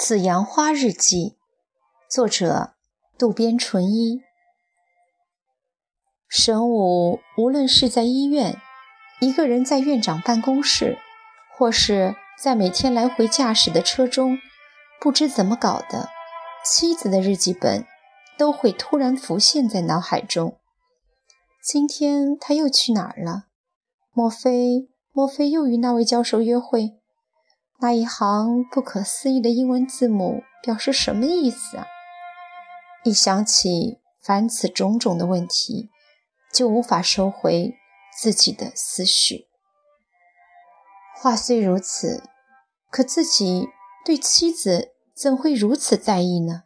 [0.12, 1.36] 《紫阳花日记》
[2.12, 2.74] 作者
[3.16, 4.22] 渡边淳一。
[6.28, 8.60] 神武无论是在医院，
[9.20, 10.98] 一个人在院长办公室，
[11.56, 14.38] 或是在每天来回驾驶的车中，
[15.00, 16.10] 不知怎么搞的，
[16.62, 17.86] 妻子的日记本
[18.36, 20.58] 都会突然浮现在脑海中。
[21.64, 23.44] 今天他又去哪儿了？
[24.12, 26.98] 莫非莫非又与那位教授约会？
[27.80, 31.86] 那一行不可思议的英文字母表示什么意思啊？
[33.02, 35.88] 一想起凡此种种的问题，
[36.52, 37.72] 就无法收回
[38.18, 39.46] 自己的思绪。
[41.16, 42.22] 话虽如此，
[42.90, 43.68] 可自己
[44.04, 46.62] 对妻子怎会如此在意呢？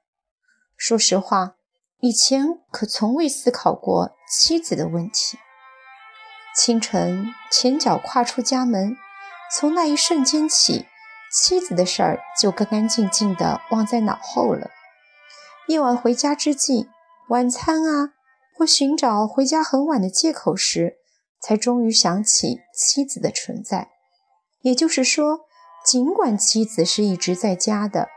[0.77, 1.57] 说实话，
[1.99, 5.37] 以前可从未思考过妻子的问题。
[6.57, 8.97] 清晨前脚跨出家门，
[9.59, 10.87] 从那一瞬间起。
[11.33, 14.71] 妻子的事儿就干干净净的忘在脑后了。
[15.67, 16.89] 夜晚回家之际，
[17.31, 18.13] 晚餐啊，
[18.57, 20.99] 或寻找回家很晚的借口时，
[21.41, 23.89] 才终于想起妻子的存在。
[24.61, 25.41] 也就是说，
[25.85, 28.11] 尽管妻子是一直在家的，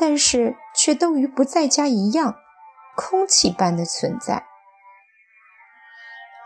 [0.00, 2.36] 但是却都与不在家一样，
[2.96, 4.46] 空气般的存在。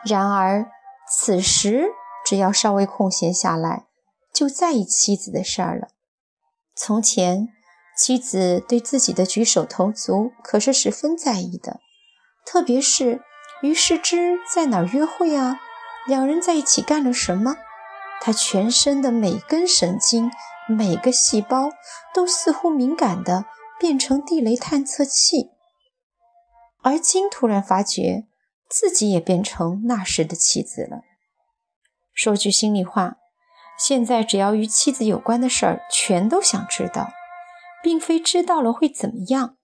[0.05, 0.67] 然而，
[1.09, 1.93] 此时
[2.27, 3.85] 只要稍微空闲下来，
[4.33, 5.87] 就在意妻子的事儿了。
[6.75, 7.47] 从前，
[7.97, 11.79] 妻子对自己的举手投足可是十分在意的，
[12.45, 13.23] 特别是
[13.63, 15.61] 于世之在哪儿约会啊，
[16.09, 17.55] 两人在一起干了什么，
[18.21, 20.33] 他全身的每根神经、
[20.69, 21.71] 每个细胞
[22.15, 23.47] 都似乎敏感的
[23.79, 25.51] 变成地雷探测器。
[26.83, 28.27] 而今突然发觉
[28.69, 31.03] 自己也变成那时的妻子了。
[32.13, 33.17] 说句心里话。
[33.77, 37.09] 现在只要与妻子有关的事儿，全都想知道，
[37.83, 39.57] 并非知道了会怎么样。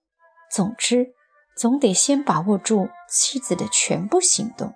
[0.51, 1.13] 总之，
[1.55, 4.73] 总得先把握住妻子的全部行动。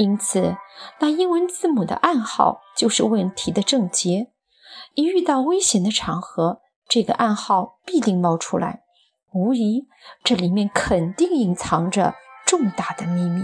[0.00, 0.56] 因此，
[0.98, 4.32] 那英文字母的暗号就是问题的症结。
[4.94, 8.82] 一遇到危险的场合，这个暗号必定冒出来。
[9.32, 9.88] 无疑，
[10.22, 12.14] 这里面肯定隐藏着
[12.46, 13.42] 重大的秘密。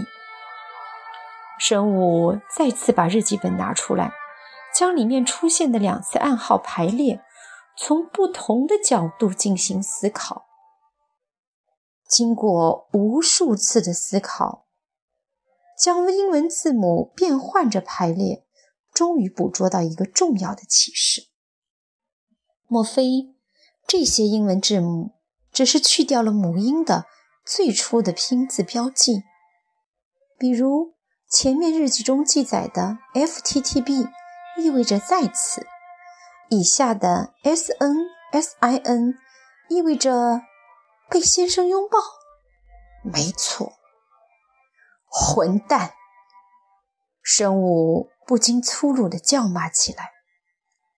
[1.59, 4.13] 神武再次把日记本拿出来。
[4.73, 7.21] 将里面出现的两次暗号排列，
[7.77, 10.45] 从不同的角度进行思考。
[12.07, 14.67] 经过无数次的思考，
[15.77, 18.45] 将英文字母变换着排列，
[18.93, 21.30] 终于捕捉到一个重要的启示：
[22.71, 23.35] 莫非
[23.85, 25.11] 这些英文字母
[25.51, 27.05] 只是去掉了母音的
[27.45, 29.23] 最初的拼字标记？
[30.39, 30.93] 比如
[31.27, 34.09] 前面日记中记载的 FTTB。
[34.57, 35.65] 意味着在此，
[36.49, 37.95] 以下的 S N
[38.33, 39.17] S I N
[39.69, 40.41] 意味着
[41.09, 41.97] 被先生拥抱。
[43.01, 43.71] 没错，
[45.07, 45.93] 混蛋！
[47.23, 50.11] 生物不禁粗鲁地叫骂起来。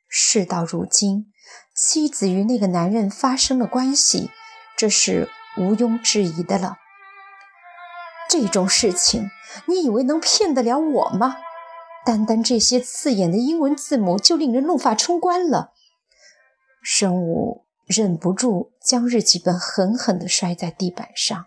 [0.07, 1.31] 事到如今，
[1.75, 4.29] 妻子与那个男人发生了关系，
[4.77, 6.77] 这是毋庸置疑的了。
[8.29, 9.29] 这种事情，
[9.67, 11.37] 你以为能骗得了我吗？
[12.05, 15.71] 单单这些刺眼的英文字母就令人怒发冲冠了。
[16.81, 21.45] 生武忍不住将日记本狠狠地摔在地板上。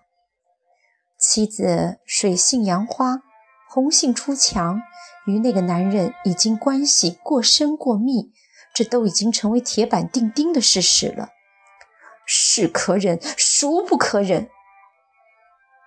[1.18, 3.22] 妻子水性杨花，
[3.68, 4.80] 红杏出墙，
[5.26, 8.32] 与那个男人已经关系过深过密，
[8.76, 11.30] 这都已经成为铁板钉钉的事实了。
[12.26, 14.50] 是可忍，孰不可忍？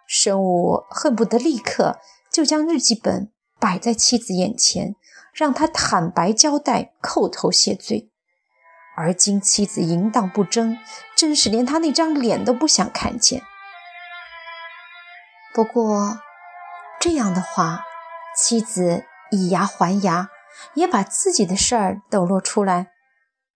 [0.08, 2.00] 生物恨不得立刻
[2.34, 3.32] 就将日记本。
[3.60, 4.96] 摆在妻子眼前，
[5.34, 8.10] 让他坦白交代，叩头谢罪。
[8.96, 10.80] 而今妻子淫荡不争，
[11.16, 13.44] 真是连他那张脸都不想看见。
[15.54, 16.20] 不过，
[17.00, 17.84] 这样的话，
[18.36, 20.30] 妻子以牙还牙，
[20.74, 22.92] 也把自己的事儿抖落出来，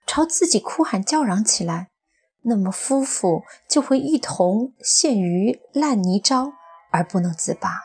[0.06, 1.90] 朝自己哭喊叫嚷起来，
[2.44, 6.54] 那么夫妇就会一同陷于烂泥沼
[6.92, 7.82] 而不能自拔。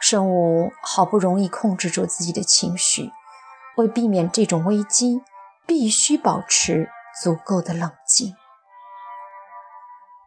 [0.00, 3.10] 生物好不容易控制住自己的情绪，
[3.76, 5.22] 为避免这种危机，
[5.66, 6.90] 必须保持
[7.22, 8.34] 足够的冷静。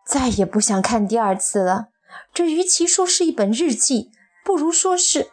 [0.06, 1.88] 再也不想看第二次了。
[2.34, 4.12] 这与其说是一本日记，
[4.46, 5.30] 不如说是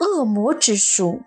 [0.00, 1.22] 恶魔之书。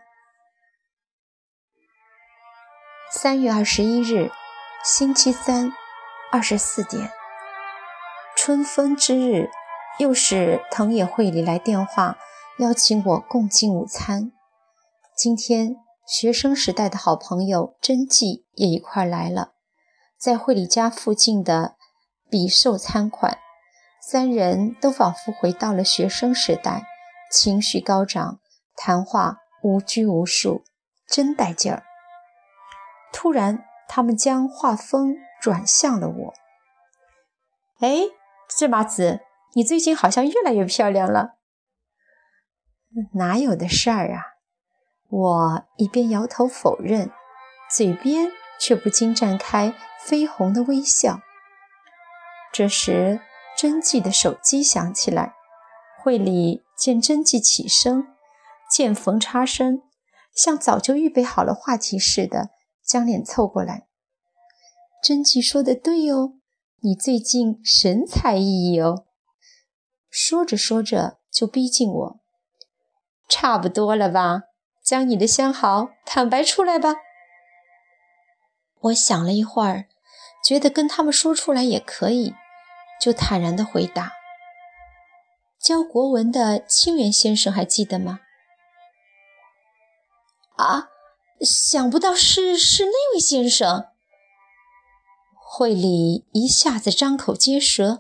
[3.12, 4.30] 三月二十一日，
[4.84, 5.74] 星期三，
[6.32, 7.10] 二十四点，
[8.38, 9.50] 春分之日，
[9.98, 12.20] 又是藤野惠里来电话
[12.60, 14.32] 邀请我共进午餐。
[15.18, 19.54] 今天学生时代的好朋友真纪也一块来了，
[20.16, 21.78] 在惠里家附近的
[22.30, 23.40] 比寿餐馆，
[24.08, 26.84] 三人都仿佛回到了学生时代，
[27.32, 28.40] 情绪高涨，
[28.76, 30.64] 谈话无拘无束，
[31.08, 31.89] 真带劲儿。
[33.12, 36.34] 突然，他们将画风转向了我。
[37.80, 38.04] 哎，
[38.50, 39.22] 芝麻子，
[39.54, 41.38] 你最近好像越来越漂亮了。
[43.14, 44.36] 哪有的事儿啊！
[45.10, 47.12] 我一边摇头否认，
[47.70, 49.74] 嘴边却不禁绽开
[50.06, 51.22] 绯红的微笑。
[52.52, 53.22] 这时，
[53.58, 55.34] 真纪的手机响起来，
[56.02, 58.08] 会里见真纪起身，
[58.70, 59.82] 见缝插针，
[60.36, 62.50] 像早就预备好了话题似的。
[62.90, 63.86] 将脸凑过来，
[65.04, 66.34] 真纪说的对哦，
[66.82, 69.06] 你最近神采奕奕哦。
[70.10, 72.20] 说着说着就逼近我，
[73.28, 74.46] 差不多了吧？
[74.84, 76.96] 将你的相好坦白出来吧。
[78.80, 79.86] 我想了一会儿，
[80.44, 82.34] 觉得跟他们说出来也可以，
[83.00, 84.14] 就坦然的回答：
[85.60, 88.22] 教国文的清源先生还记得吗？
[90.56, 90.90] 啊？
[91.42, 93.86] 想不到是是那位先生。
[95.34, 98.00] 会里一下子张口结舌，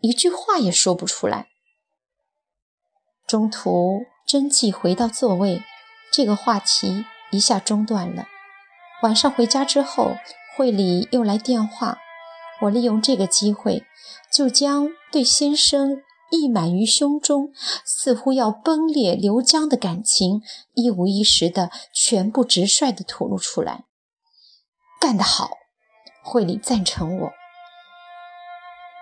[0.00, 1.48] 一句话也说不出来。
[3.26, 5.62] 中途真纪回到座位，
[6.12, 8.26] 这个话题一下中断了。
[9.02, 10.16] 晚上回家之后，
[10.54, 11.98] 会里又来电话，
[12.60, 13.84] 我利用这个机会，
[14.30, 16.02] 就将对先生。
[16.32, 17.52] 溢满于胸中，
[17.84, 20.40] 似乎要崩裂流浆的感情，
[20.72, 23.84] 一五一十的全部直率地吐露出来。
[24.98, 25.50] 干得好，
[26.24, 27.30] 会里赞成我。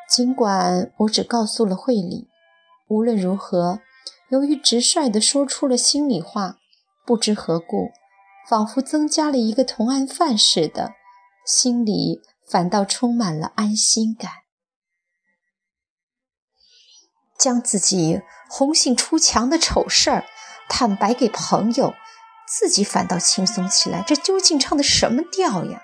[0.09, 2.29] 尽管我只告诉了会里，
[2.89, 3.79] 无论如何，
[4.31, 6.59] 由于直率地说出了心里话，
[7.07, 7.93] 不知何故，
[8.49, 10.95] 仿佛增加了一个同案犯似的，
[11.47, 14.40] 心里反倒充满了安心感。
[17.41, 20.25] 将自己红杏出墙的丑事儿
[20.69, 21.95] 坦白给朋友，
[22.47, 24.05] 自己反倒轻松起来。
[24.07, 25.83] 这究竟唱的什么调呀？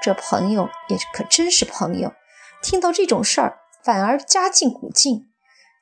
[0.00, 2.14] 这朋友也可真是朋友，
[2.62, 5.26] 听到这种事儿反而加进鼓劲。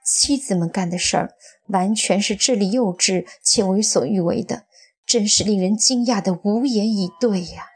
[0.04, 1.34] 妻子们干的事儿
[1.66, 4.64] 完全是智力幼稚且为所欲为的，
[5.04, 7.66] 真是令人惊讶的无言以对呀。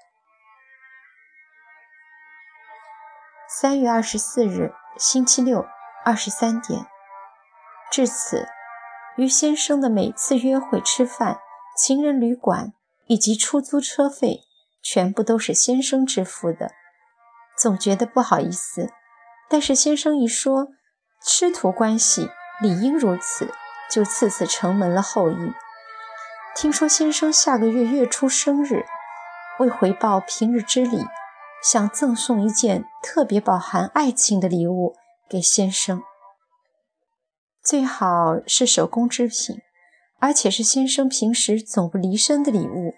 [3.60, 5.66] 三月二十四日，星期六，
[6.06, 6.86] 二十三点。
[7.92, 8.48] 至此，
[9.18, 11.40] 于先生的每次约会、吃饭、
[11.76, 12.72] 情人旅馆
[13.06, 14.40] 以及出租车费，
[14.82, 16.72] 全部都是先生支付的。
[17.58, 18.90] 总觉得不好意思，
[19.50, 20.68] 但是先生一说
[21.22, 22.30] 师徒关系
[22.62, 23.52] 理应如此，
[23.90, 25.52] 就次次承蒙了厚意。
[26.56, 28.86] 听说先生下个月月初生日，
[29.58, 31.04] 为回报平日之礼，
[31.62, 34.96] 想赠送一件特别饱含爱情的礼物
[35.28, 36.02] 给先生。
[37.64, 39.56] 最好是手工制品，
[40.18, 42.94] 而且是先生平时总不离身的礼物。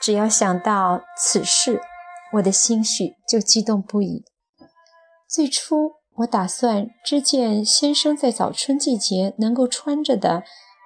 [0.00, 1.80] 只要想到此事，
[2.34, 4.24] 我的心绪就激动不已。
[5.28, 10.44] 最初，我打算织件先生在早春季节能够穿着的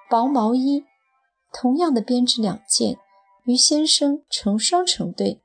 [0.09, 0.85] 薄毛衣，
[1.53, 2.97] 同样的编织两件，
[3.45, 5.43] 与先生成双成对。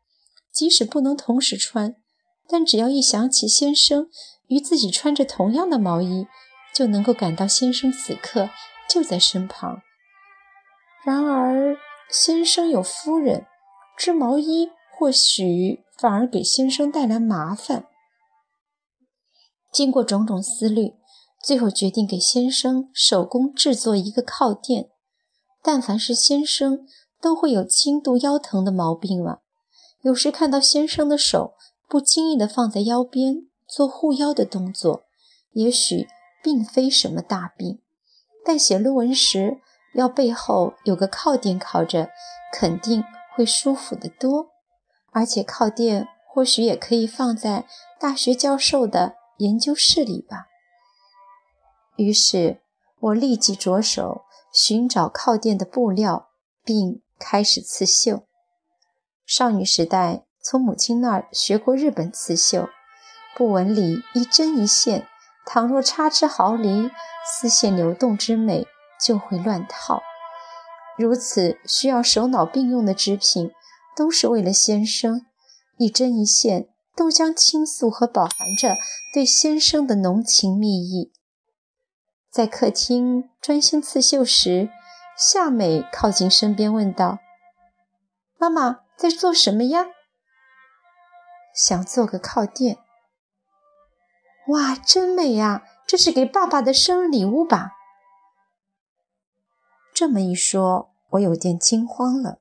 [0.50, 1.95] 即使不能同时穿，
[2.49, 4.09] 但只要一想起先生
[4.47, 6.26] 与自己穿着同样的毛衣，
[6.76, 8.50] 就能够感到先生此刻
[8.87, 9.80] 就在身旁。
[11.06, 11.78] 然而，
[12.11, 13.47] 先生有夫人，
[13.97, 17.87] 织毛衣或许反而给先生带来麻烦。
[19.73, 20.92] 经过种种思虑，
[21.42, 24.90] 最后决定给先生手工制作一个靠垫。
[25.62, 26.87] 但凡是先生，
[27.23, 29.40] 都会有轻度腰疼的毛病了。
[30.02, 31.54] 有时看到先生的手
[31.88, 35.04] 不经意地放在腰边做护腰的动作，
[35.52, 36.06] 也许。
[36.47, 37.81] 并非什么大病，
[38.45, 39.59] 但写论文时
[39.95, 42.09] 要背后有个靠垫靠着，
[42.53, 43.03] 肯定
[43.35, 44.50] 会舒服得多。
[45.11, 47.67] 而且靠垫或许也可以放在
[47.99, 50.47] 大学教授的研究室里吧。
[51.97, 52.61] 于是
[53.00, 54.23] 我立即着手
[54.53, 56.29] 寻找靠垫的布料，
[56.62, 58.23] 并开始刺绣。
[59.26, 62.69] 少女时代从母亲那儿学过日本刺绣，
[63.37, 65.09] 布纹里一针一线。
[65.47, 66.91] 倘若差之毫厘，
[67.25, 68.67] 丝线流动之美
[69.00, 70.03] 就会乱套。
[70.99, 73.53] 如此需要手脑并用的织品，
[73.97, 75.25] 都是为了先生，
[75.79, 78.76] 一针一线都将倾诉和饱含着
[79.15, 81.12] 对先生的浓情蜜意。
[82.31, 84.69] 在客厅专心刺绣时，
[85.17, 87.19] 夏美靠近身边问道
[88.37, 89.87] ：“妈妈在做什么呀
[91.55, 92.79] ？”“想做个靠垫。
[94.49, 95.65] ”“哇，真美呀！
[95.87, 97.73] 这是给爸爸的生日礼物吧？”
[99.95, 102.38] 这么一说，我有点惊慌了。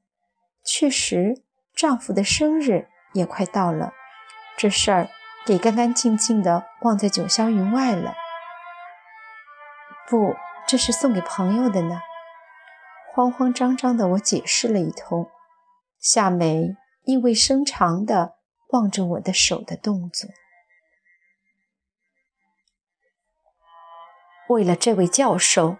[0.63, 1.43] 确实，
[1.74, 3.93] 丈夫的生日也快到了，
[4.57, 5.09] 这事儿
[5.45, 8.13] 给干干净净的忘在九霄云外了。
[10.09, 10.35] 不，
[10.67, 12.00] 这是送给朋友的呢。
[13.13, 15.29] 慌慌张张的我解释了一通，
[16.00, 18.35] 夏梅意味深长的
[18.69, 20.29] 望着我的手的动作。
[24.49, 25.77] 为了这位教授。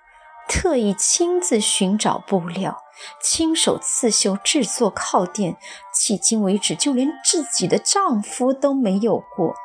[0.48, 2.78] 特意亲自寻找布料，
[3.20, 5.58] 亲手刺绣制作靠垫，
[5.92, 9.56] 迄今为止就连自己的丈夫都没有过。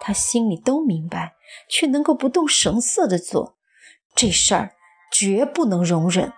[0.00, 1.34] 她心里都明白，
[1.68, 3.56] 却能够不动声色的做
[4.14, 4.72] 这事儿，
[5.12, 6.32] 绝不能容忍。